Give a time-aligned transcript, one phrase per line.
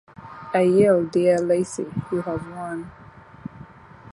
[0.51, 2.89] I yield, dear lassie, you have won.